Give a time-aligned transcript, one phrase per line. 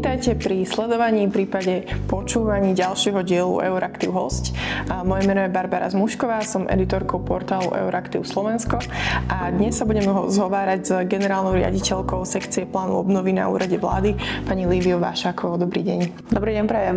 [0.00, 4.56] Vítajte pri sledovaní, prípade počúvaní ďalšieho dielu Euraktiv Host.
[5.04, 8.80] Moje meno je Barbara Zmušková, som editorkou portálu Euraktiv Slovensko
[9.28, 14.16] a dnes sa budeme zhovárať s generálnou riaditeľkou sekcie plánu obnovy na úrade vlády,
[14.48, 15.60] pani Líviu Vášakovou.
[15.60, 16.32] Dobrý deň.
[16.32, 16.96] Dobrý deň, prajem.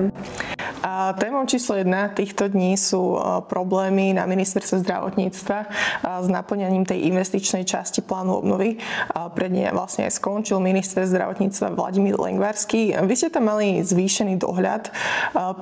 [0.83, 5.67] A témou číslo jedna týchto dní sú e, problémy na ministerstve zdravotníctva e,
[6.03, 8.75] s naplňaním tej investičnej časti plánu obnovy.
[9.15, 12.99] Pred nej vlastne aj skončil minister zdravotníctva Vladimír Lengvarský.
[12.99, 14.91] Vy ste tam mali zvýšený dohľad.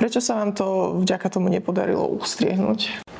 [0.01, 3.10] Prečo sa vám to vďaka tomu nepodarilo ustriehnúť?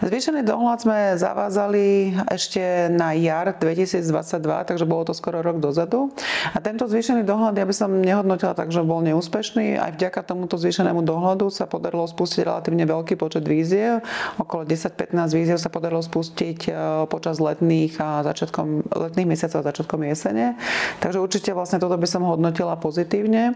[0.00, 4.08] Zvýšený dohľad sme zavázali ešte na jar 2022,
[4.40, 6.08] takže bolo to skoro rok dozadu.
[6.56, 9.76] A tento zvýšený dohľad ja by som nehodnotila tak, že bol neúspešný.
[9.76, 14.00] Aj vďaka tomuto zvýšenému dohľadu sa podarilo spustiť relatívne veľký počet víziev.
[14.40, 16.70] Okolo 10-15 víziev sa podarilo spustiť e,
[17.04, 20.56] počas letných a začiatkom, letných mesiacov a začiatkom jesene.
[21.04, 23.52] Takže určite vlastne toto by som hodnotila pozitívne.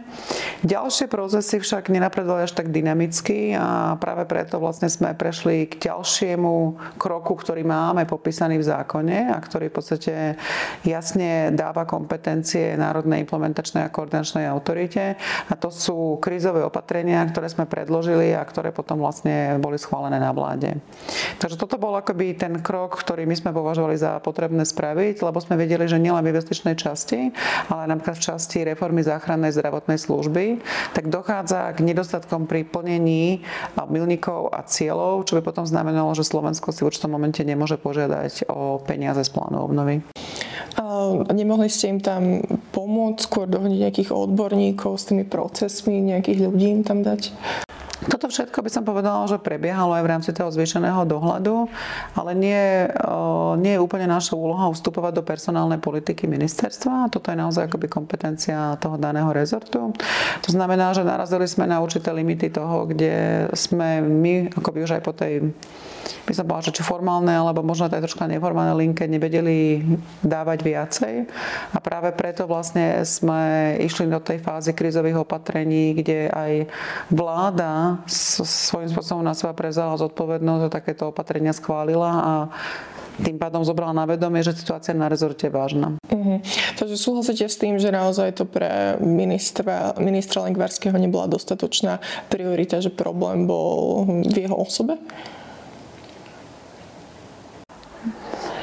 [0.60, 6.33] Ďalšie procesy však nenapredovali až tak dynamicky a práve preto vlastne sme prešli k ďalšie
[6.34, 10.14] ďalšiemu kroku, ktorý máme popísaný v zákone a ktorý v podstate
[10.82, 15.14] jasne dáva kompetencie Národnej implementačnej a koordinačnej autorite.
[15.46, 20.34] A to sú krízové opatrenia, ktoré sme predložili a ktoré potom vlastne boli schválené na
[20.34, 20.74] vláde.
[21.38, 25.54] Takže toto bol akoby ten krok, ktorý my sme považovali za potrebné spraviť, lebo sme
[25.54, 27.30] vedeli, že nielen v investičnej časti,
[27.70, 30.58] ale napríklad v časti reformy záchrannej zdravotnej služby,
[30.98, 33.46] tak dochádza k nedostatkom pri plnení
[33.86, 38.48] milníkov a cieľov, čo by potom znamenalo, že Slovensko si v určitom momente nemôže požiadať
[38.48, 40.00] o peniaze z plánu obnovy.
[41.30, 42.42] Nemohli ste im tam
[42.74, 47.30] pomôcť, skôr dohodiť nejakých odborníkov s tými procesmi, nejakých ľudí im tam dať?
[47.94, 51.70] Toto všetko by som povedala, že prebiehalo aj v rámci toho zvýšeného dohľadu,
[52.18, 52.90] ale nie,
[53.62, 57.08] nie je úplne našou úlohou vstupovať do personálnej politiky ministerstva.
[57.14, 59.94] Toto je naozaj akoby kompetencia toho daného rezortu.
[60.42, 65.02] To znamená, že narazili sme na určité limity toho, kde sme my akoby už aj
[65.06, 65.54] po tej
[66.04, 69.80] by som povedala, že či formálne, alebo možno aj troška neformálne linke nevedeli
[70.20, 71.14] dávať viacej.
[71.72, 76.52] A práve preto vlastne sme išli do tej fázy krizových opatrení, kde aj
[77.08, 82.34] vláda svojím spôsobom na seba prezala zodpovednosť a takéto opatrenia schválila a
[83.22, 85.94] tým pádom zobrala na vedomie, že situácia na rezorte je vážna.
[86.10, 86.38] Uh-huh.
[86.74, 92.90] Takže súhlasíte s tým, že naozaj to pre ministra, ministra Lengvarského nebola dostatočná priorita, že
[92.90, 94.98] problém bol v jeho osobe?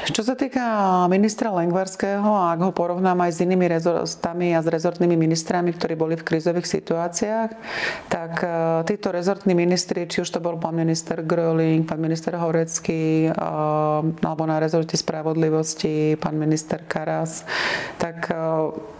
[0.02, 0.66] Čo sa týka
[1.06, 5.94] ministra Lengvarského, a ak ho porovnám aj s inými rezortami a s rezortnými ministrami, ktorí
[5.94, 7.50] boli v krizových situáciách,
[8.10, 8.46] tak e,
[8.82, 13.46] títo rezortní ministri, či už to bol pán minister Gröling, pán minister Horecký, e,
[14.26, 17.46] alebo na rezorte spravodlivosti pán minister Karas,
[18.02, 18.34] tak e,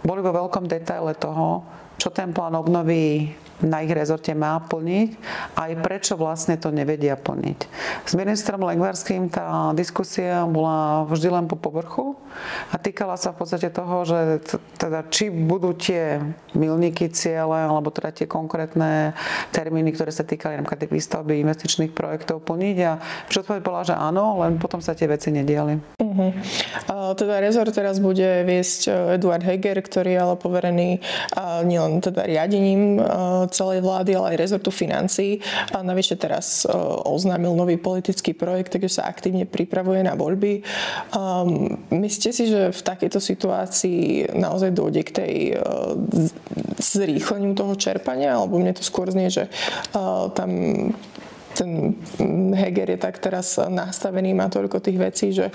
[0.07, 1.67] boli vo veľkom detaile toho,
[1.99, 5.09] čo ten plán obnovy na ich rezorte má plniť
[5.55, 7.59] aj prečo vlastne to nevedia plniť.
[8.03, 12.19] S ministrom Lengvarským tá diskusia bola vždy len po povrchu
[12.69, 14.19] a týkala sa v podstate toho, že
[14.77, 16.19] teda či budú tie
[16.53, 19.15] milníky ciele alebo teda tie konkrétne
[19.55, 22.99] termíny, ktoré sa týkali napríklad výstavby investičných projektov plniť a
[23.31, 25.79] všetko bola, že áno, len potom sa tie veci nediali.
[26.01, 26.31] Uh-huh.
[26.91, 30.89] A teda rezort teraz bude viesť e, Eduard Heger, ktorý je ale poverený
[31.65, 32.99] nielen teda riadením
[33.53, 35.37] celej vlády, ale aj rezortu financií.
[35.69, 36.73] A navyše teraz e,
[37.05, 40.65] oznámil nový politický projekt, takže sa aktívne pripravuje na voľby.
[41.13, 45.93] Um, myslíte si, že v takejto situácii naozaj dôjde k tej uh,
[46.81, 48.33] zrýchleniu toho čerpania?
[48.33, 49.45] Alebo mne to skôr znie, že
[49.93, 50.49] uh, tam
[51.53, 51.93] ten
[52.57, 55.53] Heger je tak teraz nastavený, má toľko tých vecí, že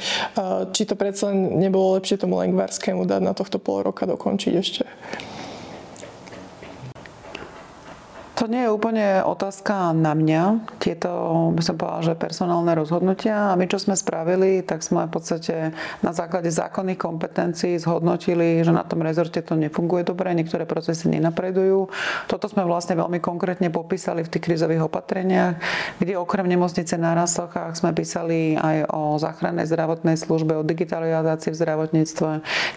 [0.70, 4.86] či to predsa nebolo lepšie tomu Lengvarskému dať na tohto pol roka dokončiť ešte?
[8.48, 10.72] To nie je úplne otázka na mňa.
[10.80, 11.12] Tieto,
[11.52, 13.52] by som povedala, že personálne rozhodnutia.
[13.52, 18.72] A my, čo sme spravili, tak sme v podstate na základe zákonných kompetencií zhodnotili, že
[18.72, 21.92] na tom rezorte to nefunguje dobre, niektoré procesy nenapredujú.
[22.24, 25.60] Toto sme vlastne veľmi konkrétne popísali v tých krizových opatreniach,
[26.00, 31.60] kde okrem nemocnice na Rasochách sme písali aj o záchrannej zdravotnej službe, o digitalizácii v
[31.68, 32.30] zdravotníctve.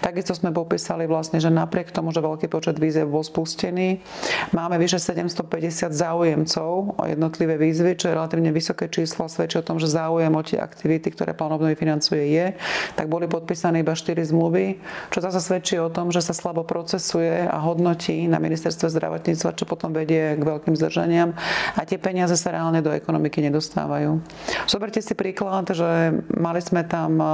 [0.03, 4.03] Takisto sme popísali vlastne, že napriek tomu, že veľký počet výzev bol spustený,
[4.51, 9.65] máme vyše 750 250 záujemcov o jednotlivé výzvy, čo je relatívne vysoké číslo svedčí o
[9.65, 12.57] tom, že záujem o tie aktivity, ktoré plán obnovy financuje je,
[12.97, 14.81] tak boli podpísané iba 4 zmluvy,
[15.13, 19.69] čo zase svedčí o tom, že sa slabo procesuje a hodnotí na ministerstve zdravotníctva, čo
[19.69, 21.37] potom vedie k veľkým zdržaniam
[21.77, 24.23] a tie peniaze sa reálne do ekonomiky nedostávajú.
[24.65, 27.27] Zoberte si príklad, že mali sme tam e,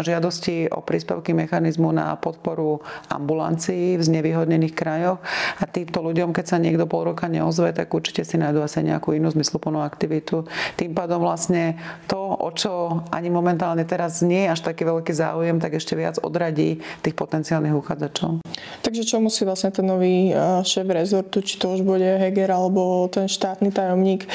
[0.00, 2.80] žiadosti o príspevky mechanizmu na podporu
[3.12, 5.20] ambulancií v znevýhodnených krajoch
[5.60, 9.12] a týmto ľuďom, keď sa niekto pol roka neozve, tak určite si nájdu asi nejakú
[9.12, 10.46] inú zmysluplnú aktivitu.
[10.78, 11.76] Tým pádom vlastne
[12.06, 16.16] to, o čo ani momentálne teraz nie je až taký veľký záujem, tak ešte viac
[16.22, 18.40] odradí tých potenciálnych uchádzačov.
[18.80, 20.30] Takže čo musí vlastne ten nový
[20.62, 24.28] šéf rezortu, či to už bude Heger alebo ten štátny tajomník,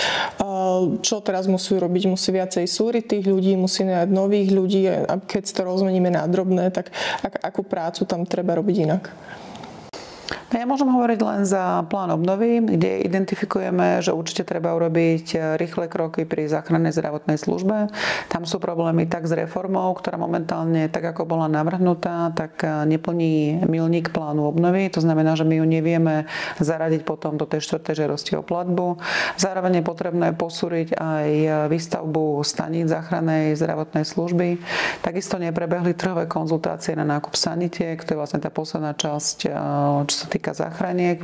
[0.99, 2.11] čo teraz musí robiť?
[2.11, 6.73] Musí viacej súriť tých ľudí, musí nájsť nových ľudí a keď to rozmeníme na drobné,
[6.73, 6.91] tak
[7.23, 9.03] ak, akú prácu tam treba robiť inak?
[10.49, 16.25] Ja môžem hovoriť len za plán obnovy, kde identifikujeme, že určite treba urobiť rýchle kroky
[16.25, 17.93] pri záchrannej zdravotnej službe.
[18.33, 24.09] Tam sú problémy tak s reformou, ktorá momentálne, tak ako bola navrhnutá, tak neplní milník
[24.09, 24.89] plánu obnovy.
[24.89, 26.25] To znamená, že my ju nevieme
[26.57, 28.97] zaradiť potom do tej štvrtej žerosti o platbu.
[29.37, 31.27] Zároveň je potrebné posúriť aj
[31.69, 34.57] výstavbu staníc záchrannej zdravotnej služby.
[35.05, 39.37] Takisto neprebehli trhové konzultácie na nákup sanitiek, to je vlastne tá posledná časť,
[40.09, 41.19] čo sa týka týka záchraniek.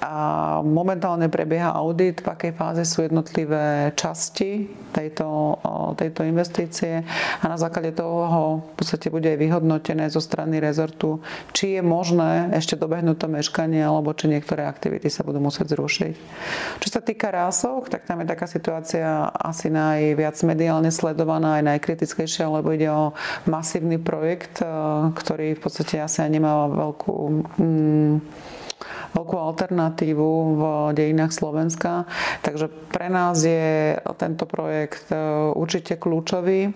[0.00, 5.60] A momentálne prebieha audit, v akej fáze sú jednotlivé časti tejto,
[6.00, 7.04] tejto investície
[7.42, 11.20] a na základe toho v podstate bude aj vyhodnotené zo strany rezortu,
[11.52, 16.14] či je možné ešte dobehnúť to meškanie alebo či niektoré aktivity sa budú musieť zrušiť.
[16.80, 22.48] Čo sa týka rások, tak tam je taká situácia asi najviac mediálne sledovaná aj najkritickejšia,
[22.48, 23.12] lebo ide o
[23.44, 24.64] masívny projekt,
[25.12, 27.14] ktorý v podstate asi nemá veľkú
[27.60, 28.14] mm,
[29.14, 30.28] veľkú alternatívu
[30.58, 30.62] v
[30.94, 32.04] dejinách Slovenska.
[32.44, 35.16] Takže pre nás je tento projekt e,
[35.54, 36.72] určite kľúčový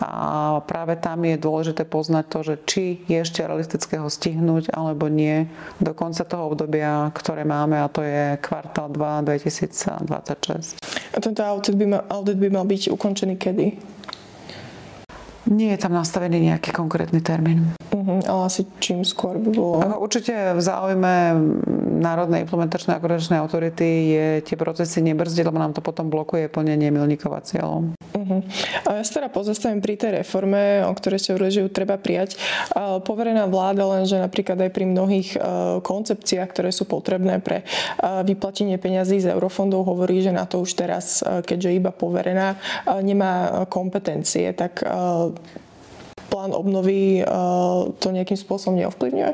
[0.00, 5.08] a práve tam je dôležité poznať to, že či je ešte realistické ho stihnúť alebo
[5.08, 5.46] nie
[5.78, 10.80] do konca toho obdobia, ktoré máme a to je kvartál 2 2026.
[11.12, 13.66] A tento audit by mal, audit by mal byť ukončený kedy?
[15.52, 17.76] Nie je tam nastavený nejaký konkrétny termín.
[17.92, 19.84] Uh-huh, ale asi čím skôr by bolo?
[20.00, 21.14] Určite v záujme
[22.00, 26.88] Národnej implementačnej a koordinačnej autority je tie procesy nebrzdiť, lebo nám to potom blokuje plnenie
[26.88, 27.92] milníkova cieľov.
[28.16, 28.40] Uh-huh.
[28.88, 32.00] A ja sa teda pozastavím pri tej reforme, o ktorej ste hovorili, že ju treba
[32.00, 32.40] prijať.
[33.04, 35.38] Poverená vláda lenže napríklad aj pri mnohých e,
[35.84, 37.64] koncepciách, ktoré sú potrebné pre e,
[38.24, 42.56] vyplatenie peňazí z eurofondov, hovorí, že na to už teraz, e, keďže iba poverená,
[43.04, 44.52] nemá kompetencie.
[44.52, 44.84] Tak
[46.32, 49.32] plán obnovy eh, to nejakým spôsobom neovplyvňuje?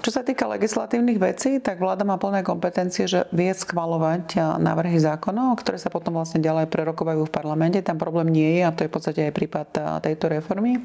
[0.00, 5.60] Čo sa týka legislatívnych vecí, tak vláda má plné kompetencie, že vie schvalovať návrhy zákonov,
[5.60, 7.84] ktoré sa potom vlastne ďalej prerokovajú v parlamente.
[7.84, 9.68] Tam problém nie je a to je v podstate aj prípad
[10.00, 10.80] tejto reformy.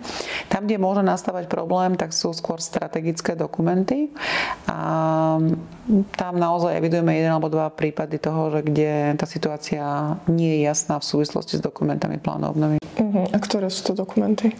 [0.52, 4.12] Tam, kde môže nastávať problém, tak sú skôr strategické dokumenty.
[4.68, 4.80] A
[6.20, 11.00] tam naozaj evidujeme jeden alebo dva prípady toho, že kde tá situácia nie je jasná
[11.00, 12.78] v súvislosti s dokumentami plánu obnovy.
[13.00, 13.26] Uh-huh.
[13.32, 14.52] A ktoré sú to dokumenty?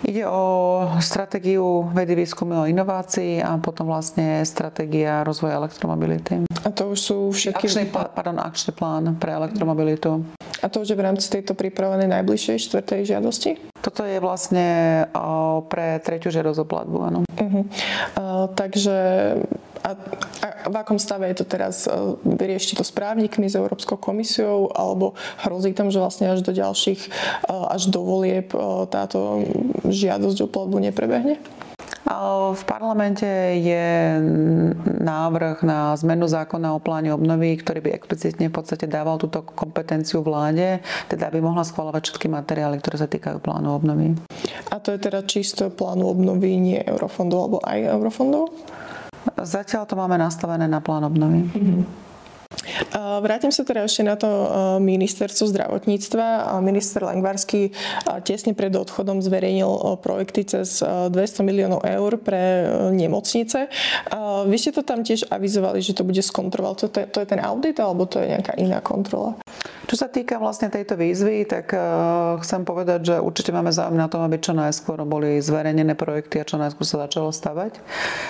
[0.00, 6.48] Ide o stratégiu vedy, výskumu a inovácií a potom vlastne stratégia rozvoja elektromobility.
[6.64, 7.68] A to už sú všetky...
[7.68, 10.24] Akčný, pardon, akčný plán pre elektromobilitu.
[10.60, 13.50] A to už je v rámci tejto pripravenej najbližšej štvrtej žiadosti?
[13.80, 14.66] Toto je vlastne
[15.72, 17.18] pre tretiu žiadosť o platbu, áno.
[17.24, 17.64] Uh-huh.
[18.16, 18.96] Uh, takže
[19.80, 19.90] a,
[20.44, 21.88] a v akom stave je to teraz?
[21.88, 21.92] E,
[22.24, 27.00] vyriešte to s právnikmi, s Európskou komisiou, alebo hrozí tam, že vlastne až do ďalších,
[27.06, 27.10] e,
[27.48, 28.58] až do volieb e,
[28.92, 29.44] táto
[29.88, 31.40] žiadosť o platbu neprebehne?
[32.50, 33.24] V parlamente
[33.62, 34.18] je
[34.82, 40.18] návrh na zmenu zákona o pláne obnovy, ktorý by explicitne v podstate dával túto kompetenciu
[40.18, 44.18] vláde, teda aby mohla schvalovať všetky materiály, ktoré sa týkajú plánu obnovy.
[44.74, 48.44] A to je teda čisto plánu obnovy, nie eurofondov alebo aj eurofondov?
[49.42, 51.48] Zatiaľ to máme nastavené na plán obnovy.
[51.48, 52.10] Mm-hmm.
[53.20, 54.26] Vrátim sa teda ešte na to
[54.82, 56.58] ministerstvo zdravotníctva.
[56.60, 57.70] Minister Langvarský
[58.26, 61.14] tesne pred odchodom zverejnil projekty cez 200
[61.46, 63.70] miliónov eur pre nemocnice.
[64.50, 66.76] Vy ste to tam tiež avizovali, že to bude skontrolovať.
[66.80, 69.38] To, to je ten audit alebo to je nejaká iná kontrola?
[69.90, 74.06] Čo sa týka vlastne tejto výzvy, tak uh, chcem povedať, že určite máme záujem na
[74.06, 77.82] tom, aby čo najskôr boli zverejnené projekty a čo najskôr sa začalo stavať.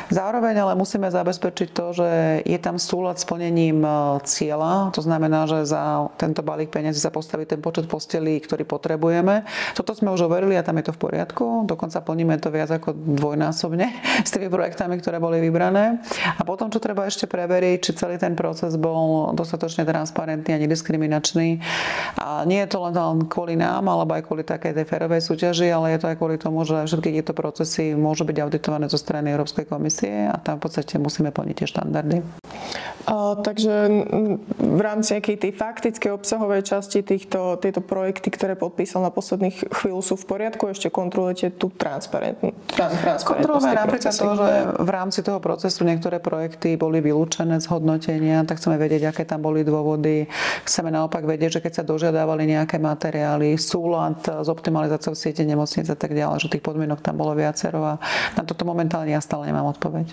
[0.09, 2.09] Zároveň ale musíme zabezpečiť to, že
[2.49, 3.93] je tam súlad s plnením e,
[4.25, 4.89] cieľa.
[4.97, 9.45] To znamená, že za tento balík peniazy sa postaví ten počet postelí, ktorý potrebujeme.
[9.77, 11.69] Toto sme už overili a tam je to v poriadku.
[11.69, 13.85] Dokonca plníme to viac ako dvojnásobne
[14.29, 16.01] s tými projektami, ktoré boli vybrané.
[16.25, 21.50] A potom, čo treba ešte preveriť, či celý ten proces bol dostatočne transparentný a nediskriminačný.
[22.21, 22.95] A nie je to len
[23.31, 26.67] kvôli nám, alebo aj kvôli takej tej férovej súťaži, ale je to aj kvôli tomu,
[26.69, 31.01] že všetky tieto procesy môžu byť auditované zo strany Európskej komisie a tam v podstate
[31.01, 32.19] musíme plniť tie štandardy.
[33.09, 33.89] A, takže
[34.61, 40.05] v rámci nejakej tej faktickej obsahovej časti týchto, tieto projekty, ktoré podpísal na posledných chvíľu
[40.05, 42.77] sú v poriadku, ešte kontrolujete tú transparentnosť.
[43.25, 48.61] Kontrolujeme napríklad to, že v rámci toho procesu niektoré projekty boli vylúčené z hodnotenia, tak
[48.61, 50.29] chceme vedieť, aké tam boli dôvody.
[50.69, 55.97] Chceme naopak vedieť, že keď sa dožiadávali nejaké materiály, súlad s optimalizáciou siete nemocnic a
[55.97, 57.95] tak ďalej, že tých podmienok tam bolo viacero a
[58.37, 60.13] na toto momentálne ja stále nemám odpoveď.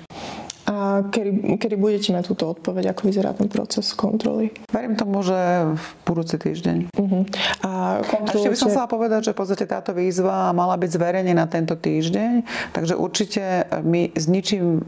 [0.68, 4.52] A kedy, kedy budete mať túto odpoveď, ako vyzerá ten proces kontroly?
[4.68, 6.92] Verím tomu, že v budúci týždeň.
[6.92, 7.24] Uh-huh.
[7.64, 8.36] A kontrolujete...
[8.36, 12.44] ešte by som chcela povedať, že v podstate táto výzva mala byť zverejnená tento týždeň,
[12.76, 14.84] takže určite my s ničím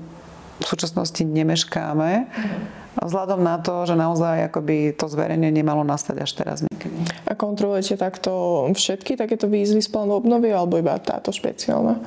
[0.59, 2.11] v súčasnosti nemeškáme.
[2.27, 6.95] Uh-huh vzhľadom na to, že naozaj akoby to zverejnenie malo nastať až teraz niekedy.
[7.27, 11.99] A kontrolujete takto všetky takéto výzvy z plánu obnovy alebo iba táto špeciálna?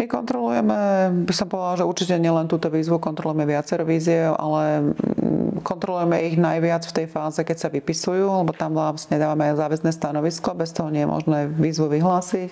[0.00, 5.60] My kontrolujeme, by som povedala, že určite nielen túto výzvu, kontrolujeme viacero víziev, ale mm,
[5.60, 10.56] kontrolujeme ich najviac v tej fáze, keď sa vypisujú, lebo tam vlastne dávame záväzné stanovisko,
[10.56, 12.48] bez toho nie je možné výzvu vyhlásiť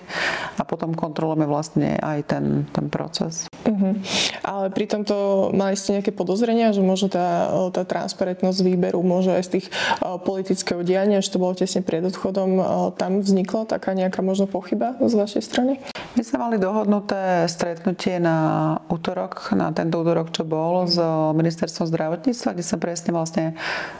[0.59, 3.48] a potom kontrolujeme vlastne aj ten, ten proces.
[3.67, 3.93] Uh-huh.
[4.43, 9.43] Ale pri tomto mali ste nejaké podozrenia, že možno tá, tá transparentnosť výberu môže aj
[9.45, 9.67] z tých
[10.23, 12.59] politického diania, že to bolo tesne pred odchodom,
[12.95, 15.73] tam vznikla taká nejaká možno pochyba z vašej strany?
[16.17, 18.37] My sme mali dohodnuté stretnutie na
[18.89, 20.97] útorok, na tento útorok, čo bol s
[21.37, 23.45] ministerstvom zdravotníctva, kde sa presne vlastne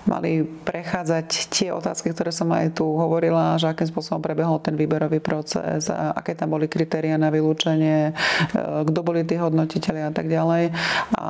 [0.09, 5.21] mali prechádzať tie otázky, ktoré som aj tu hovorila, že akým spôsobom prebehol ten výberový
[5.21, 8.13] proces, aké tam boli kritéria na vylúčenie, e,
[8.89, 10.71] kto boli tí hodnotiteľi a tak ďalej.
[11.17, 11.29] A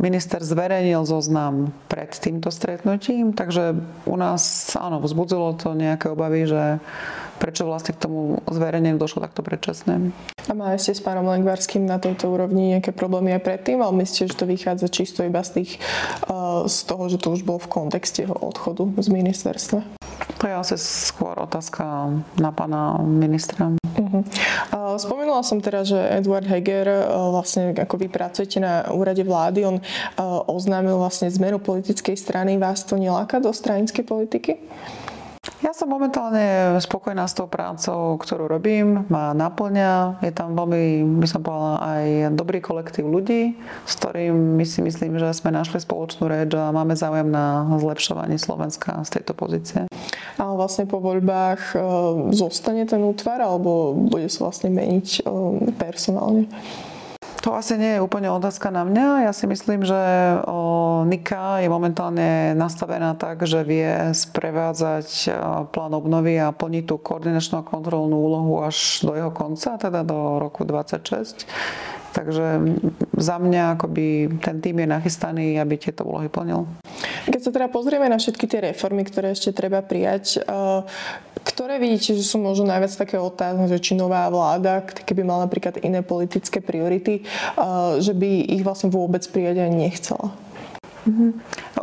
[0.00, 3.76] minister zverejnil zoznam pred týmto stretnutím, takže
[4.08, 6.80] u nás, áno, vzbudzilo to nejaké obavy, že
[7.38, 10.10] prečo vlastne k tomu zverejneniu došlo takto predčasné.
[10.50, 14.34] A mali ste s pánom Lengvarským na tejto úrovni nejaké problémy aj predtým, ale myslíte,
[14.34, 15.78] že to vychádza čisto iba z, tých,
[16.26, 19.80] eh, z toho, že to už bolo v kontexte jeho odchodu z ministerstva?
[20.38, 23.74] To je asi skôr otázka na pána ministra.
[23.98, 24.22] Uh-huh.
[24.98, 29.76] Spomínala som teraz, že Eduard Heger, eh, vlastne ako vy pracujete na úrade vlády, on
[29.78, 32.58] eh, oznámil vlastne zmenu politickej strany.
[32.58, 34.52] Vás to neláka do stranickej politiky?
[35.58, 40.22] Ja som momentálne spokojná s tou prácou, ktorú robím, ma naplňa.
[40.22, 42.04] Je tam veľmi, by som povedala, aj
[42.38, 46.94] dobrý kolektív ľudí, s ktorým my si myslím, že sme našli spoločnú reč a máme
[46.94, 49.90] záujem na zlepšovanie Slovenska z tejto pozície.
[50.38, 51.76] Ale vlastne po voľbách e,
[52.38, 56.46] zostane ten útvar alebo bude sa vlastne meniť e, personálne?
[57.38, 59.30] To asi nie je úplne otázka na mňa.
[59.30, 59.96] Ja si myslím, že
[61.06, 65.30] Nika je momentálne nastavená tak, že vie sprevádzať
[65.70, 70.42] plán obnovy a plniť tú koordinačnú a kontrolnú úlohu až do jeho konca, teda do
[70.42, 71.46] roku 2026.
[72.08, 72.46] Takže
[73.14, 76.66] za mňa akoby ten tým je nachystaný, aby tieto úlohy plnil.
[77.28, 80.80] Keď sa teda pozrieme na všetky tie reformy, ktoré ešte treba prijať, eh,
[81.44, 85.76] ktoré vidíte, že sú možno najviac také otázne, že či nová vláda, keby mala napríklad
[85.84, 90.32] iné politické priority, eh, že by ich vlastne vôbec prijať ani nechcela?
[91.08, 91.30] Mm-hmm.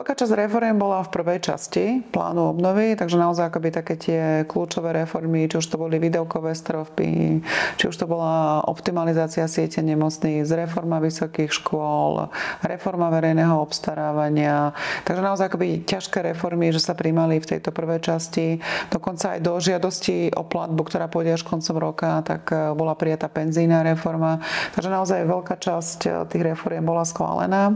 [0.05, 4.93] Veľká časť reform bola v prvej časti plánu obnovy, takže naozaj akoby také tie kľúčové
[4.93, 7.41] reformy, či už to boli videokové stropy,
[7.73, 12.29] či už to bola optimalizácia siete nemocníc, reforma vysokých škôl,
[12.61, 14.77] reforma verejného obstarávania.
[15.09, 18.61] Takže naozaj akoby ťažké reformy, že sa príjmali v tejto prvej časti.
[18.93, 23.25] Dokonca aj do žiadosti o platbu, ktorá pôjde až koncom roka, tak e, bola prijatá
[23.25, 24.37] penzína reforma.
[24.77, 27.73] Takže naozaj veľká časť e, tých reform bola schválená.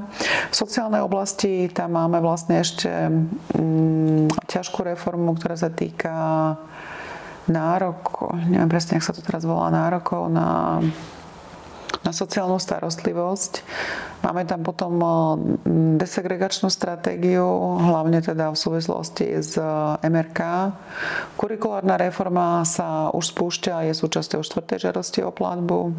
[0.54, 2.90] V sociálnej oblasti tam máme vlastne ešte
[3.56, 6.56] mm, ťažkú reformu, ktorá sa týka
[7.50, 10.80] nárokov, neviem presne, ak sa to teraz volá, nárokov na
[12.04, 13.62] na sociálnu starostlivosť.
[14.24, 14.98] Máme tam potom
[16.00, 17.46] desegregačnú stratégiu,
[17.80, 19.56] hlavne teda v súvislosti s
[20.04, 20.40] MRK.
[21.36, 25.94] Kurikulárna reforma sa už spúšťa, je súčasťou štvrtej žiadosti o platbu.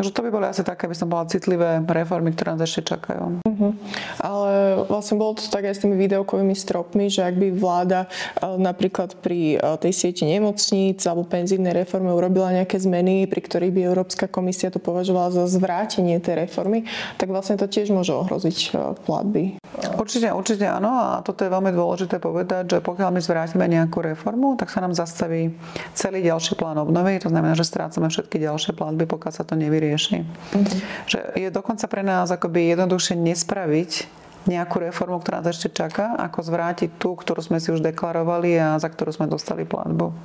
[0.00, 3.44] Takže to by boli asi také, by som bola citlivé reformy, ktoré nás ešte čakajú.
[3.44, 3.76] Uh-huh.
[4.16, 8.08] Ale vlastne bolo to tak aj s tými videokovými stropmi, že ak by vláda
[8.40, 13.76] e, napríklad pri e, tej sieti nemocníc alebo penzívnej reforme urobila nejaké zmeny, pri ktorých
[13.76, 16.88] by Európska komisia to považovala za zvrátenie tej reformy,
[17.20, 19.60] tak vlastne to tiež môže ohroziť e, platby.
[20.00, 24.56] Určite, určite áno a toto je veľmi dôležité povedať, že pokiaľ my zvrátime nejakú reformu,
[24.56, 25.52] tak sa nám zastaví
[25.92, 29.89] celý ďalší plán obnovy, to znamená, že strácame všetky ďalšie platby, pokiaľ sa to nevyrieši.
[29.96, 30.80] Mm-hmm.
[31.08, 36.40] Že je dokonca pre nás akoby jednoduchšie nespraviť nejakú reformu, ktorá nás ešte čaká, ako
[36.40, 40.16] zvrátiť tú, ktorú sme si už deklarovali a za ktorú sme dostali platbu.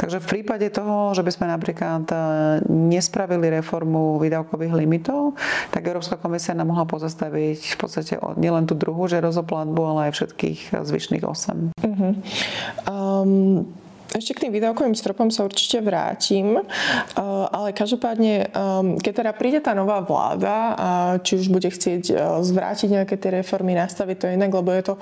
[0.00, 2.16] Takže v prípade toho, že by sme napríklad e,
[2.66, 5.36] nespravili reformu výdavkových limitov,
[5.68, 10.00] tak Európska komisia nám mohla pozastaviť v podstate nielen tú druhú žiadosť o platbu, ale
[10.08, 11.76] aj všetkých zvyšných 8.
[11.84, 12.12] Uh-huh.
[12.88, 13.68] Um,
[14.12, 16.64] ešte k tým výdavkovým stropom sa určite vrátim, eh,
[17.48, 18.48] ale každopádne, eh,
[19.00, 20.76] keď teda príde tá nová vláda,
[21.24, 24.94] či už bude chcieť eh, zvrátiť nejaké tie reformy, nastaviť to inak, lebo je to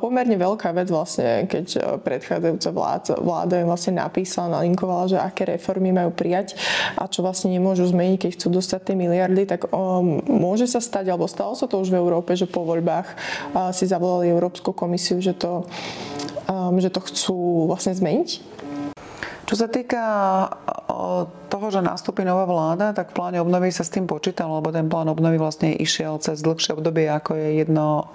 [0.00, 5.92] pomerne veľká vec vlastne, keď predchádzajúca vláda, vláda im vlastne napísala, nalinkovala, že aké reformy
[5.92, 6.56] majú prijať
[6.96, 9.68] a čo vlastne nemôžu zmeniť, keď chcú dostať tie miliardy, tak
[10.28, 13.16] môže sa stať, alebo stalo sa to už v Európe, že po voľbách
[13.76, 15.66] si zavolali Európsku komisiu, že to
[16.48, 18.53] um, že to chcú vlastne zmeniť?
[19.44, 20.04] Čo sa týka
[21.52, 24.88] toho, že nastúpi nová vláda, tak v pláne obnovy sa s tým počítalo, lebo ten
[24.88, 28.08] plán obnovy vlastne išiel cez dlhšie obdobie, ako je jedno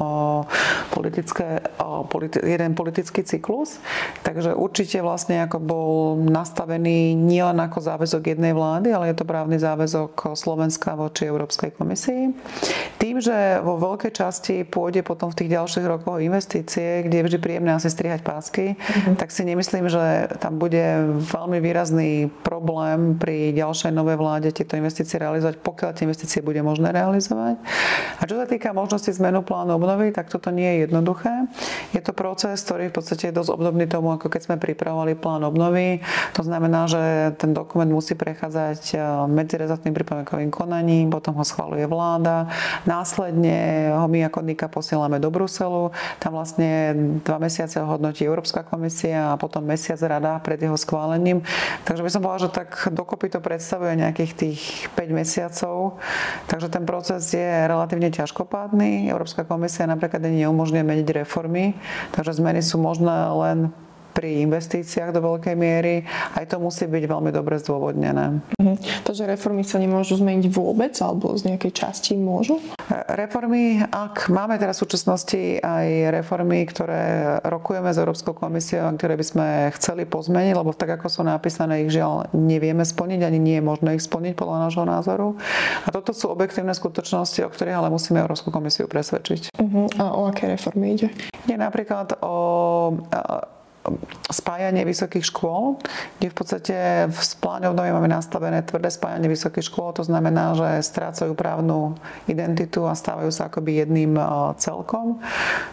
[0.91, 1.63] politické,
[2.09, 3.79] politi- jeden politický cyklus.
[4.25, 9.61] Takže určite vlastne ako bol nastavený nielen ako záväzok jednej vlády, ale je to právny
[9.61, 12.33] záväzok Slovenska voči Európskej komisii.
[12.97, 17.37] Tým, že vo veľkej časti pôjde potom v tých ďalších rokoch investície, kde je vždy
[17.39, 19.15] príjemné asi strihať pásky, mm-hmm.
[19.15, 25.19] tak si nemyslím, že tam bude veľmi výrazný problém pri ďalšej novej vláde tieto investície
[25.19, 27.59] realizovať, pokiaľ tie investície bude možné realizovať.
[28.19, 31.51] A čo sa týka možnosti zmenu plánu obnovy, tak toto nie je jednoduché.
[31.91, 35.43] Je to proces, ktorý v podstate je dosť obdobný tomu, ako keď sme pripravovali plán
[35.43, 35.99] obnovy.
[36.39, 38.97] To znamená, že ten dokument musí prechádzať e,
[39.27, 42.47] medzirezortným pripomienkovým konaním, potom ho schvaluje vláda,
[42.87, 46.95] následne ho my ako NIKA posielame do Bruselu, tam vlastne
[47.25, 51.41] dva mesiace ho hodnotí Európska komisia a potom mesiac rada pred jeho schválením schválením.
[51.89, 54.61] Takže by som povedala, že tak dokopy to predstavuje nejakých tých
[54.93, 55.97] 5 mesiacov.
[56.45, 59.09] Takže ten proces je relatívne ťažkopádny.
[59.09, 61.73] Európska komisia napríklad neumožňuje meniť reformy,
[62.13, 63.73] takže zmeny sú možné len
[64.13, 66.03] pri investíciách do veľkej miery.
[66.35, 68.41] Aj to musí byť veľmi dobre zdôvodnené.
[68.59, 69.05] Mhm.
[69.05, 72.61] Takže reformy sa nemôžu zmeniť vôbec alebo z nejakej časti môžu?
[72.89, 79.25] Reformy, ak máme teraz v súčasnosti aj reformy, ktoré rokujeme s Európskou komisiou, ktoré by
[79.25, 79.47] sme
[79.77, 83.89] chceli pozmeniť, lebo tak ako sú napísané, ich žiaľ nevieme splniť, ani nie je možné
[83.97, 85.27] ich splniť podľa nášho názoru.
[85.85, 89.53] A toto sú objektívne skutočnosti, o ktorých ale musíme Európsku komisiu presvedčiť.
[89.53, 89.85] Uh-huh.
[90.01, 91.09] A o aké reformy ide?
[91.45, 92.35] Je napríklad o
[94.29, 95.79] spájanie vysokých škôl,
[96.19, 96.75] kde v podstate
[97.09, 101.97] v obnovy máme nastavené tvrdé spájanie vysokých škôl, to znamená, že strácajú právnu
[102.29, 104.23] identitu a stávajú sa akoby jedným e,
[104.61, 105.23] celkom.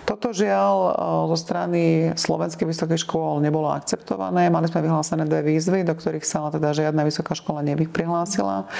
[0.08, 0.90] Toto žiaľ e,
[1.34, 1.82] zo strany
[2.16, 4.48] slovenských vysokých škôl nebolo akceptované.
[4.48, 8.70] Mali sme vyhlásené dve výzvy, do ktorých sa teda žiadna vysoká škola neprihlásila.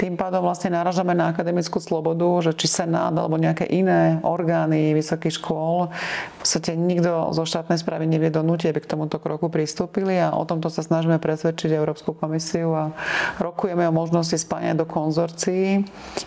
[0.00, 5.42] Tým pádom vlastne náražame na akademickú slobodu, že či Senát alebo nejaké iné orgány vysokých
[5.42, 10.36] škôl, v podstate nikto zo štátnej správy nevie donútiť, aby k tomuto kroku pristúpili a
[10.36, 12.92] o tomto sa snažíme presvedčiť Európsku komisiu a
[13.40, 15.80] rokujeme o možnosti spájania do konzorcií,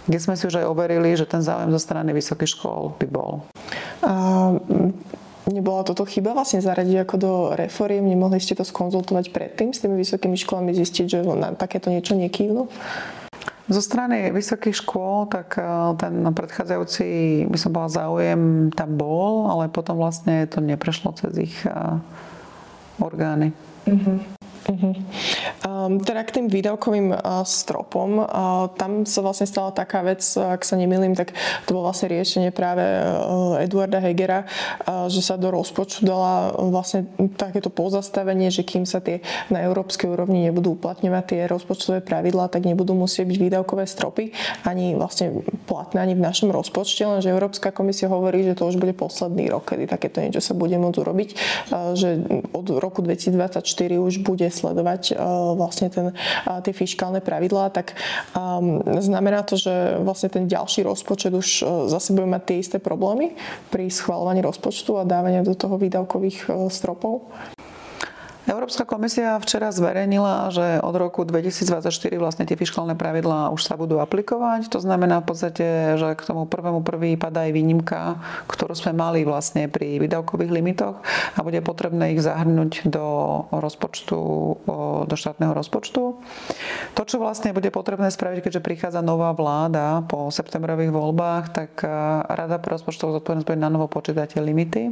[0.10, 3.46] kde sme si už aj overili, že ten záujem zo strany vysokých škôl by bol.
[4.02, 4.14] A
[5.50, 8.06] Nebola toto chyba vlastne zaradiť ako do reforiem?
[8.06, 12.70] Nemohli ste to skonzultovať predtým s tými vysokými školami, zistiť, že na takéto niečo nekývnu?
[13.70, 15.66] Zo strany vysokých škôl, tak eh,
[15.98, 17.06] ten predchádzajúci,
[17.50, 21.58] by som bola záujem, tam bol, ale potom vlastne to neprešlo cez ich
[23.00, 23.54] eh, orgány.
[24.70, 24.94] Uh-huh.
[25.66, 30.62] Um, teda k tým výdavkovým uh, stropom, uh, tam sa vlastne stala taká vec, ak
[30.62, 31.34] sa nemýlim, tak
[31.66, 37.10] to bolo vlastne riešenie práve uh, Eduarda Hegera, uh, že sa do rozpočtu dala vlastne
[37.34, 42.70] takéto pozastavenie, že kým sa tie na európskej úrovni nebudú uplatňovať tie rozpočtové pravidlá, tak
[42.70, 44.38] nebudú musieť byť výdavkové stropy
[44.70, 48.94] ani vlastne platné ani v našom rozpočte, lenže Európska komisia hovorí, že to už bude
[48.94, 51.30] posledný rok, kedy takéto niečo sa bude môcť urobiť,
[51.74, 52.22] uh, že
[52.54, 53.66] od roku 2024
[53.98, 55.14] už bude sledovať e,
[55.56, 56.12] vlastne ten,
[56.46, 57.96] tie fiskálne pravidlá, tak
[58.36, 62.78] um, znamená to, že vlastne ten ďalší rozpočet už e, zase bude mať tie isté
[62.78, 63.40] problémy
[63.72, 67.32] pri schvalovaní rozpočtu a dávania do toho výdavkových stropov?
[68.50, 71.86] Európska komisia včera zverejnila, že od roku 2024
[72.18, 74.74] vlastne tie fiskálne pravidlá už sa budú aplikovať.
[74.74, 78.18] To znamená v podstate, že k tomu prvému prvý padá aj výnimka,
[78.50, 80.98] ktorú sme mali vlastne pri výdavkových limitoch
[81.38, 83.06] a bude potrebné ich zahrnúť do
[83.54, 84.18] rozpočtu,
[85.06, 86.02] do štátneho rozpočtu.
[86.98, 91.86] To, čo vlastne bude potrebné spraviť, keďže prichádza nová vláda po septembrových voľbách, tak
[92.26, 94.90] Rada pre rozpočtovú zodpovednosť bude na novo počítať limity.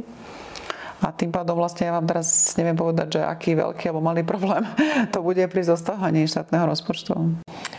[0.98, 4.66] A tým pádom vlastne ja vám teraz neviem povedať, že aký veľký alebo malý problém
[5.14, 7.14] to bude pri zostávení štátneho rozpočtu.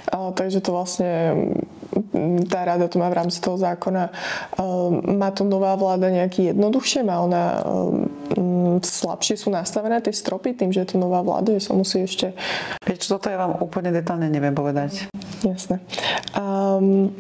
[0.10, 1.10] A, takže to vlastne
[2.50, 4.10] tá rada to má v rámci toho zákona.
[5.06, 7.06] Má to nová vláda nejaký jednoduchšie?
[7.06, 7.62] Má ona
[8.84, 12.32] slabšie sú nastavené tie stropy tým, že je to nová vláda, že sa musí ešte...
[12.86, 15.10] Vieš, toto ja vám úplne detálne neviem povedať.
[15.44, 15.82] Jasné.
[16.36, 17.12] Um,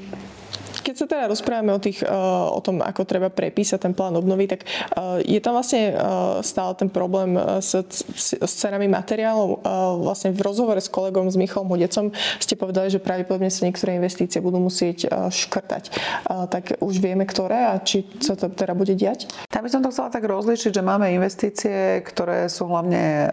[0.81, 2.09] keď sa teda rozprávame o, tých, eh,
[2.49, 5.95] o tom, ako treba prepísať ten plán obnovy, tak eh, je tam vlastne eh,
[6.41, 7.75] stále ten problém s,
[8.15, 9.61] s cenami materiálov.
[10.01, 12.11] Vlastne v rozhovore s kolegom, s Michalom Hodecom
[12.41, 15.83] ste povedali, že pravdepodobne sa niektoré investície budú musieť škrtať.
[16.25, 19.29] Tak už vieme, ktoré a či sa to teda bude diať?
[19.49, 23.29] Tam by som to chcela tak rozlišiť, že máme investície, ktoré sú hlavne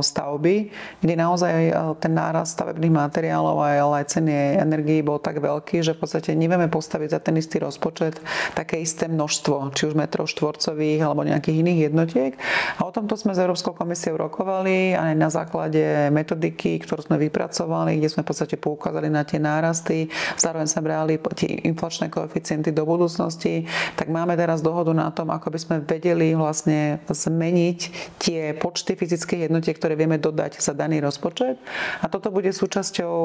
[0.00, 0.70] stavby,
[1.02, 1.52] kde naozaj
[2.00, 6.68] ten náraz stavebných materiálov ale aj ceny energii bol tak veľký, že v podstate nevieme
[6.84, 8.20] postaviť za ten istý rozpočet
[8.52, 12.32] také isté množstvo, či už metrov štvorcových alebo nejakých iných jednotiek.
[12.76, 17.96] A o tomto sme s Európskou komisiou rokovali aj na základe metodiky, ktorú sme vypracovali,
[17.96, 22.84] kde sme v podstate poukázali na tie nárasty, zároveň sme brali tie inflačné koeficienty do
[22.84, 23.64] budúcnosti,
[23.96, 27.78] tak máme teraz dohodu na tom, ako by sme vedeli vlastne zmeniť
[28.20, 31.56] tie počty fyzických jednotiek, ktoré vieme dodať za daný rozpočet.
[32.04, 33.16] A toto bude súčasťou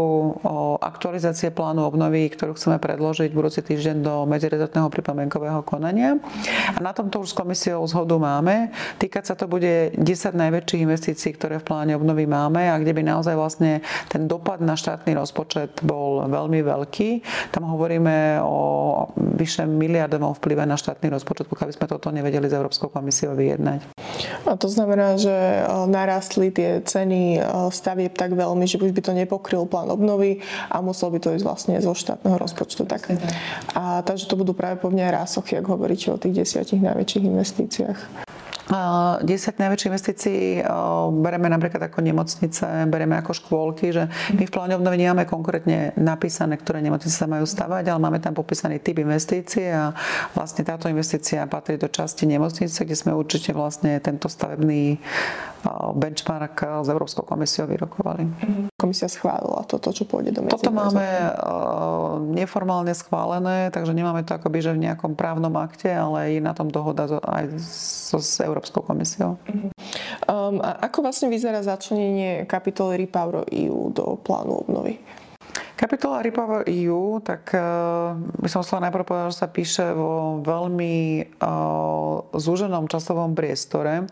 [0.79, 6.19] aktualizácie plánu obnovy, ktorú chceme predložiť budúci týždeň do medzirezortného pripomienkového konania.
[6.75, 8.75] A na tomto už s komisiou zhodu máme.
[8.99, 10.03] Týkať sa to bude 10
[10.35, 13.79] najväčších investícií, ktoré v pláne obnovy máme a kde by naozaj vlastne
[14.11, 17.09] ten dopad na štátny rozpočet bol veľmi veľký.
[17.55, 18.57] Tam hovoríme o
[19.15, 23.95] vyše miliardovom vplyve na štátny rozpočet, pokiaľ by sme toto nevedeli s Európskou komisiou vyjednať.
[24.47, 29.01] A to znamená, že e, narastli tie ceny e, stavieb tak veľmi, že už by
[29.05, 32.83] to nepokryl plán obnovy a musel by to ísť vlastne zo štátneho rozpočtu.
[32.89, 33.13] Tak.
[33.75, 38.28] A takže to budú práve po mne rásochy, ak hovoríte o tých desiatich najväčších investíciách.
[38.69, 39.25] 10
[39.57, 40.61] najväčších investícií
[41.25, 44.05] bereme napríklad ako nemocnice, bereme ako škôlky, že
[44.37, 48.37] my v pláne obnovy nemáme konkrétne napísané, ktoré nemocnice sa majú stavať, ale máme tam
[48.37, 49.89] popísaný typ investície a
[50.37, 55.01] vlastne táto investícia patrí do časti nemocnice, kde sme určite vlastne tento stavebný
[55.97, 58.23] benchmark s Európskou komisiou vyrokovali.
[58.77, 61.35] Komisia schválila toto, čo pôjde do Toto máme
[62.37, 66.69] neformálne schválené, takže nemáme to akoby, že v nejakom právnom akte, ale je na tom
[66.69, 69.39] dohoda aj so, s Európskou komisiou.
[70.27, 74.99] Um, a ako vlastne vyzerá začlenenie kapitoly Repower EU do plánu obnovy?
[75.79, 78.11] Kapitola Repower EU, tak uh,
[78.43, 84.03] by som chcela najprv povedať, že sa píše vo veľmi uh, zúženom časovom priestore,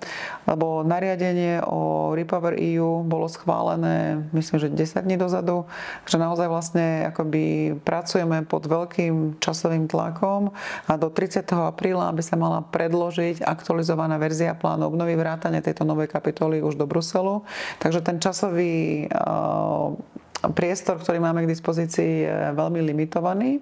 [0.47, 5.67] lebo nariadenie o Repower EU bolo schválené, myslím, že 10 dní dozadu,
[6.07, 10.55] že naozaj vlastne akoby pracujeme pod veľkým časovým tlakom
[10.87, 11.43] a do 30.
[11.51, 16.87] apríla by sa mala predložiť aktualizovaná verzia plánu obnovy vrátane tejto novej kapitoly už do
[16.87, 17.43] Bruselu.
[17.83, 19.99] Takže ten časový uh,
[20.53, 23.61] priestor, ktorý máme k dispozícii, je veľmi limitovaný.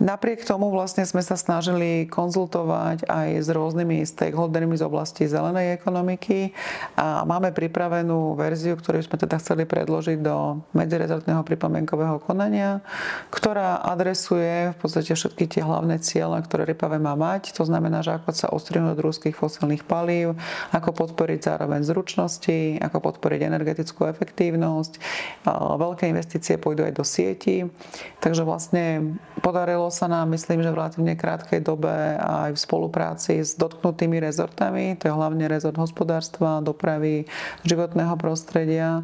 [0.00, 6.56] Napriek tomu vlastne sme sa snažili konzultovať aj s rôznymi stakeholdermi z oblasti zelenej ekonomiky
[6.96, 12.82] a máme pripravenú verziu, ktorú sme teda chceli predložiť do medzirezortného pripomienkového konania,
[13.30, 17.54] ktorá adresuje v podstate všetky tie hlavné ciele, ktoré Ripave má mať.
[17.54, 20.34] To znamená, že ako sa ostrihnúť od ruských fosilných palív,
[20.74, 24.92] ako podporiť zároveň zručnosti, ako podporiť energetickú efektívnosť.
[25.78, 27.66] Veľké investície pôjdu aj do sieti.
[28.18, 31.90] Takže vlastne podarilo sa nám, myslím, že v relatívne krátkej dobe
[32.20, 37.24] aj v spolupráci s dotknutými rezortami, to je hlavne rezort hospodárstva, dopravy,
[37.64, 39.02] životného prostredia,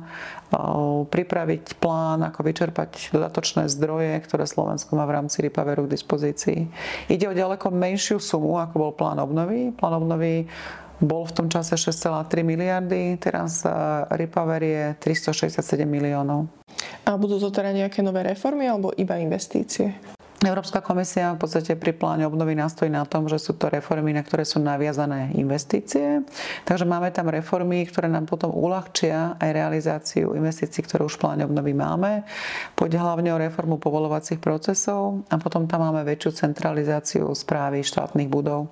[1.09, 6.71] pripraviť plán, ako vyčerpať dodatočné zdroje, ktoré Slovensko má v rámci Ripaveru k dispozícii.
[7.09, 9.73] Ide o ďaleko menšiu sumu, ako bol plán obnovy.
[9.73, 10.45] Plán obnovy
[10.99, 13.63] bol v tom čase 6,3 miliardy, teraz
[14.11, 16.51] Ripaver je 367 miliónov.
[17.07, 19.95] A budú to teda nejaké nové reformy alebo iba investície?
[20.39, 24.23] Európska komisia v podstate pri pláne obnovy nastojí na tom, že sú to reformy, na
[24.23, 26.23] ktoré sú naviazané investície.
[26.63, 31.43] Takže máme tam reformy, ktoré nám potom uľahčia aj realizáciu investícií, ktoré už v pláne
[31.43, 32.23] obnovy máme.
[32.79, 38.71] Pôjde hlavne o reformu povolovacích procesov a potom tam máme väčšiu centralizáciu správy štátnych budov.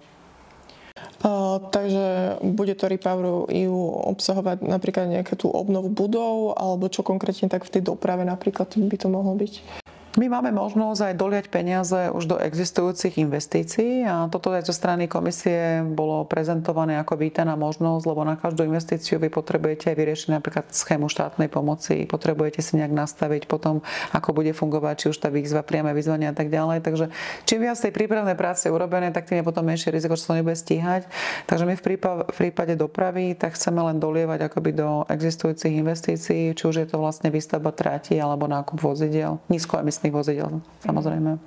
[1.27, 3.79] Uh, takže bude to Repower EU
[4.15, 8.97] obsahovať napríklad nejakú tú obnovu budov, alebo čo konkrétne tak v tej doprave napríklad by
[8.97, 9.86] to mohlo byť?
[10.17, 15.13] My máme možnosť aj doliať peniaze už do existujúcich investícií a toto aj zo strany
[15.13, 20.73] komisie bolo prezentované ako vítaná možnosť, lebo na každú investíciu vy potrebujete aj vyriešiť napríklad
[20.73, 23.85] schému štátnej pomoci, potrebujete si nejak nastaviť potom,
[24.17, 26.81] ako bude fungovať, či už tá výzva, priame vyzvania a tak ďalej.
[26.81, 27.13] Takže
[27.45, 30.41] čím viac tej prípravnej práce urobené, tak tým je potom menšie riziko, že sa to
[30.41, 31.13] nebude stíhať.
[31.45, 31.85] Takže my v
[32.33, 37.29] prípade, dopravy tak chceme len dolievať akoby do existujúcich investícií, či už je to vlastne
[37.29, 41.39] výstavba tráti alebo nákup vozidiel, nízkoemisných vlastných vozidel, samozrejme.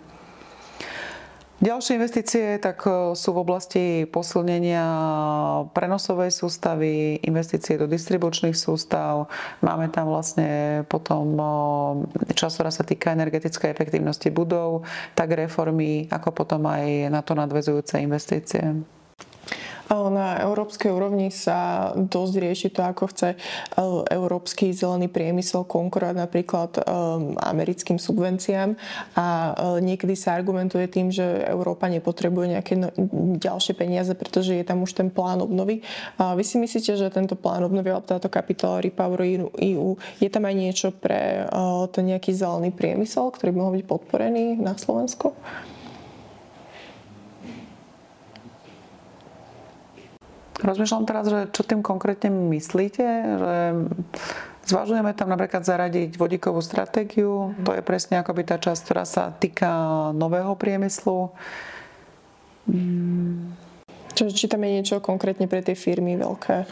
[1.60, 4.88] Ďalšie investície tak e, sú v oblasti posilnenia
[5.76, 9.28] prenosovej sústavy, investície do distribučných sústav.
[9.60, 11.44] Máme tam vlastne potom e,
[12.32, 14.88] časť, ktorá sa týka energetickej efektívnosti budov,
[15.20, 18.64] tak reformy, ako potom aj na to nadvezujúce investície.
[19.90, 23.38] Na európskej úrovni sa dosť rieši to, ako chce e,
[24.14, 26.82] európsky zelený priemysel konkurovať napríklad e,
[27.42, 28.78] americkým subvenciám
[29.18, 32.94] a e, niekedy sa argumentuje tým, že Európa nepotrebuje nejaké no,
[33.42, 35.82] ďalšie peniaze, pretože je tam už ten plán obnovy.
[36.22, 39.26] Vy si myslíte, že tento plán obnovy alebo táto kapitola Repower
[39.58, 41.50] EU, je tam aj niečo pre
[41.92, 45.34] ten nejaký zelený priemysel, ktorý by mohol byť podporený na Slovensku?
[50.60, 53.06] Rozmýšľam teraz, že čo tým konkrétne myslíte,
[53.40, 53.54] že
[54.70, 57.58] Zvažujeme tam napríklad zaradiť vodíkovú stratégiu.
[57.66, 59.66] To je presne akoby tá časť, ktorá sa týka
[60.14, 61.34] nového priemyslu.
[64.20, 66.68] Čiže či tam je niečo konkrétne pre tie firmy veľké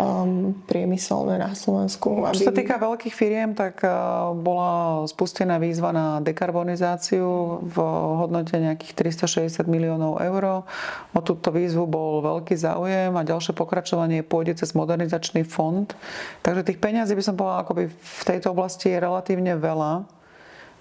[0.00, 2.24] um, priemyselné na Slovensku?
[2.24, 2.40] Aby...
[2.40, 7.76] Čo sa týka veľkých firiem, tak uh, bola spustená výzva na dekarbonizáciu v
[8.24, 10.64] hodnote nejakých 360 miliónov eur.
[11.12, 15.92] O túto výzvu bol veľký záujem a ďalšie pokračovanie pôjde cez modernizačný fond.
[16.40, 20.15] Takže tých peňazí by som povedala, akoby v tejto oblasti je relatívne veľa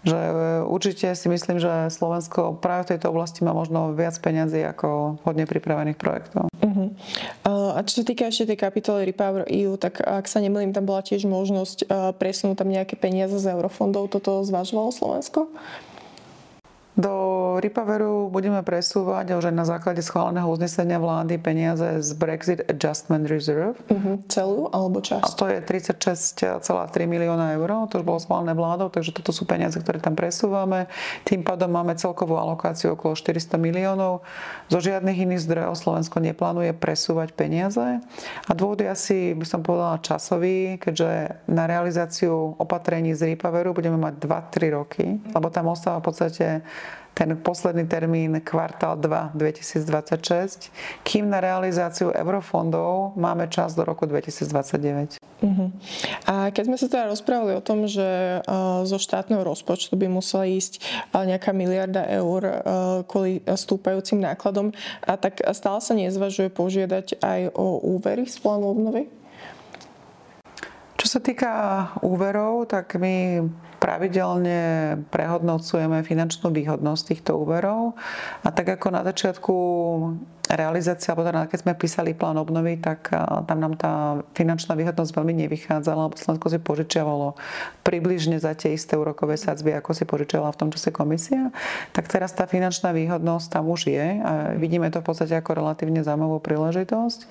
[0.05, 0.33] že e,
[0.69, 5.49] určite si myslím, že Slovensko práve v tejto oblasti má možno viac peňazí ako hodne
[5.49, 6.47] pripravených projektov.
[6.61, 6.93] Uh-huh.
[7.75, 11.01] A čo sa týka ešte tej kapitoly Repower EU, tak ak sa nemýlim, tam bola
[11.01, 14.13] tiež možnosť e, presunúť tam nejaké peniaze z eurofondov.
[14.13, 15.49] Toto zvažovalo Slovensko?
[16.95, 17.12] Do
[17.60, 23.75] Repoweru budeme presúvať už aj na základe schváleného uznesenia vlády peniaze z Brexit Adjustment Reserve.
[23.91, 24.15] Uh-huh.
[24.31, 25.23] Celú alebo časť?
[25.23, 26.55] A to je 36,3
[27.03, 30.88] milióna eur, to už bolo schválené vládou, takže toto sú peniaze, ktoré tam presúvame.
[31.27, 34.23] Tým pádom máme celkovú alokáciu okolo 400 miliónov.
[34.71, 37.99] Zo žiadnych iných zdrojov Slovensko neplánuje presúvať peniaze.
[38.47, 43.99] A dôvod je asi, by som povedala, časový, keďže na realizáciu opatrení z Repoweru budeme
[43.99, 45.05] mať 2-3 roky,
[45.36, 46.63] lebo tam ostáva v podstate
[47.15, 50.67] ten posledný termín kvartál 2 2026,
[51.08, 55.15] kým na realizáciu eurofondov máme čas do roku 2029.
[55.39, 55.71] Uh-huh.
[56.28, 58.39] A keď sme sa teda rozprávali o tom, že
[58.84, 60.84] zo štátneho rozpočtu by musela ísť
[61.15, 62.63] nejaká miliarda eur
[63.08, 69.08] kvôli stúpajúcim nákladom, a tak stále sa nezvažuje požiadať aj o úvery z plánu obnovy?
[70.95, 71.51] Čo sa týka
[72.01, 73.45] úverov, tak my
[73.86, 74.62] pravidelne
[75.13, 77.93] prehodnocujeme finančnú výhodnosť týchto úverov
[78.41, 79.56] a tak ako na začiatku
[80.50, 83.13] realizácia, alebo teda keď sme písali plán obnovy, tak
[83.45, 83.93] tam nám tá
[84.34, 87.38] finančná výhodnosť veľmi nevychádzala, lebo Slovensko si požičiavalo
[87.86, 91.54] približne za tie isté úrokové sadzby, ako si požičiavala v tom čase komisia.
[91.93, 96.02] Tak teraz tá finančná výhodnosť tam už je a vidíme to v podstate ako relatívne
[96.02, 97.30] zaujímavú príležitosť.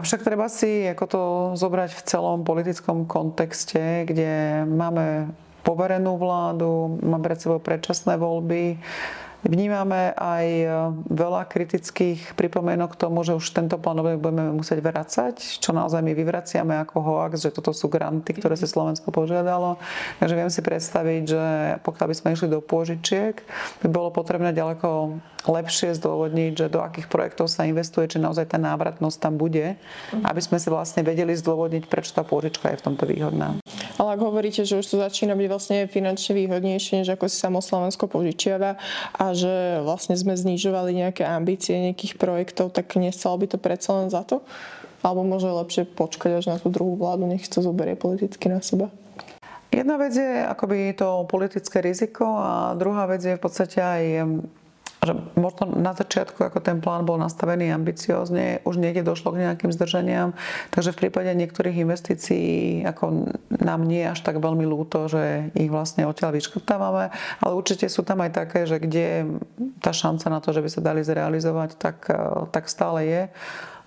[0.00, 1.22] Avšak treba si ako to
[1.60, 5.32] zobrať v celom politickom kontexte, kde máme
[5.64, 8.78] poverenú vládu, má pred sebou predčasné voľby.
[9.44, 10.68] Vnímame aj e,
[11.12, 16.16] veľa kritických pripomienok k tomu, že už tento plán budeme musieť vracať, čo naozaj my
[16.16, 19.76] vyvraciame ako hoax, že toto sú granty, ktoré si Slovensko požiadalo.
[20.16, 21.44] Takže viem si predstaviť, že
[21.84, 23.36] pokiaľ by sme išli do pôžičiek,
[23.84, 28.56] by bolo potrebné ďaleko lepšie zdôvodniť, že do akých projektov sa investuje, či naozaj tá
[28.56, 29.76] návratnosť tam bude,
[30.24, 33.60] aby sme si vlastne vedeli zdôvodniť, prečo tá pôžička je v tomto výhodná.
[33.94, 37.62] Ale ak hovoríte, že už to začína byť vlastne finančne výhodnejšie, než ako si samo
[37.62, 38.74] Slovensko požičiava
[39.14, 44.10] a že vlastne sme znižovali nejaké ambície nejakých projektov, tak nestalo by to predsa len
[44.10, 44.42] za to?
[45.06, 48.90] Alebo môže lepšie počkať až na tú druhú vládu, nech to zoberie politicky na seba?
[49.70, 54.02] Jedna vec je akoby to politické riziko a druhá vec je v podstate aj
[55.04, 59.70] že možno na začiatku, ako ten plán bol nastavený ambiciózne, už niekde došlo k nejakým
[59.70, 60.32] zdržaniam,
[60.72, 66.08] takže v prípade niektorých investícií ako nám nie až tak veľmi ľúto, že ich vlastne
[66.08, 69.38] odtiaľ vyškrtávame, ale určite sú tam aj také, že kde
[69.84, 73.22] tá šanca na to, že by sa dali zrealizovať, tak, e, tak stále je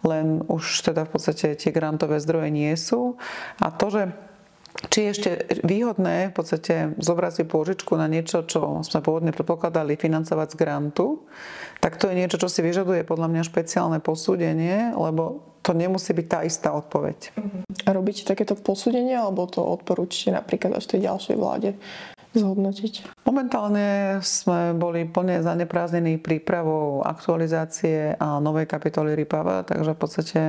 [0.06, 3.18] len už teda v podstate tie grantové zdroje nie sú.
[3.58, 4.02] A to, že
[4.94, 5.30] či je ešte
[5.66, 11.26] výhodné v podstate zobrať si pôžičku na niečo, čo sme pôvodne predpokladali financovať z grantu,
[11.82, 16.28] tak to je niečo, čo si vyžaduje podľa mňa špeciálne posúdenie, lebo to nemusí byť
[16.30, 17.34] tá istá odpoveď.
[17.84, 21.70] A robíte takéto posúdenie, alebo to odporúčite napríklad až tej ďalšej vláde
[22.36, 23.24] zhodnotiť?
[23.24, 30.42] Momentálne sme boli plne zaneprázdnení prípravou aktualizácie a novej kapitoly RIPAVA, takže v podstate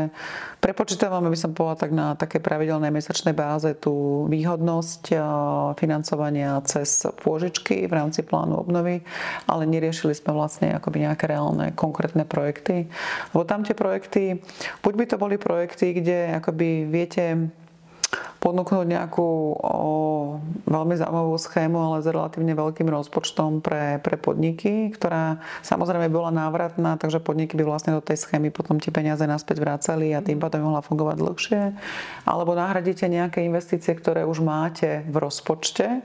[0.62, 5.14] prepočítavame, by som povedala, tak na také pravidelnej mesačnej báze tú výhodnosť
[5.78, 9.02] financovania cez pôžičky v rámci plánu obnovy,
[9.46, 12.86] ale neriešili sme vlastne akoby nejaké reálne konkrétne projekty.
[13.34, 14.38] Lebo tam tie projekty,
[14.82, 17.50] buď by to boli projekty, kde akoby viete
[18.38, 19.86] ponúknuť nejakú o,
[20.64, 26.96] veľmi zaujímavú schému, ale s relatívne veľkým rozpočtom pre, pre podniky, ktorá samozrejme bola návratná,
[26.96, 30.70] takže podniky by vlastne do tej schémy potom tie peniaze naspäť vracali a tým pádom
[30.70, 31.62] mohla fungovať dlhšie.
[32.24, 36.00] Alebo nahradíte nejaké investície, ktoré už máte v rozpočte,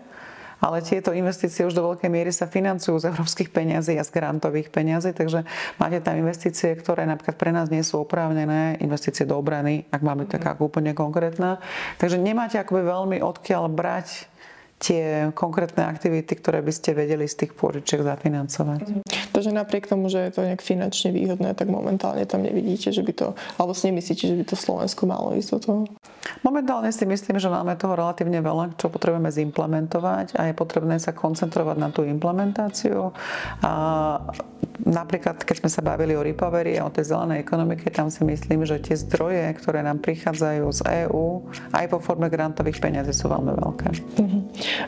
[0.63, 4.71] ale tieto investície už do veľkej miery sa financujú z európskych peňazí a z grantových
[4.71, 5.43] peňazí, takže
[5.75, 10.23] máte tam investície, ktoré napríklad pre nás nie sú oprávnené, investície do obrany, ak máme
[10.23, 11.59] taká úplne konkrétna.
[11.99, 14.31] Takže nemáte akoby veľmi odkiaľ brať
[14.79, 18.83] tie konkrétne aktivity, ktoré by ste vedeli z tých pôžičiek zafinancovať.
[18.83, 19.22] Mm-hmm.
[19.33, 23.13] Takže napriek tomu, že je to nejak finančne výhodné, tak momentálne tam nevidíte, že by
[23.17, 25.79] to, alebo si nemyslíte, že by to Slovensko malo ísť do toho?
[26.45, 31.17] Momentálne si myslím, že máme toho relatívne veľa, čo potrebujeme zimplementovať a je potrebné sa
[31.17, 33.09] koncentrovať na tú implementáciu.
[33.65, 33.71] A
[34.83, 38.67] napríklad, keď sme sa bavili o recovery a o tej zelenej ekonomike, tam si myslím,
[38.67, 43.53] že tie zdroje, ktoré nám prichádzajú z EÚ, aj po forme grantových peniazí sú veľmi
[43.55, 43.87] veľké.
[44.19, 44.41] Mm-hmm.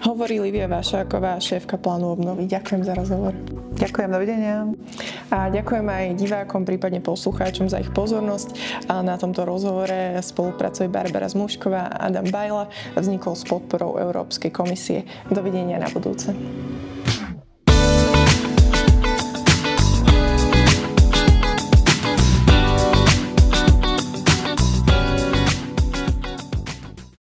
[0.07, 2.47] Hovorí Livia Vášáková, šéfka plánu obnovy.
[2.47, 3.33] Ďakujem za rozhovor.
[3.75, 4.71] Ďakujem, dovidenia.
[5.31, 8.55] A ďakujem aj divákom, prípadne poslucháčom za ich pozornosť.
[8.87, 12.71] A na tomto rozhovore spolupracuje Barbara Zmušková a Adam Bajla.
[12.95, 15.03] Vznikol s podporou Európskej komisie.
[15.27, 16.31] Dovidenia na budúce.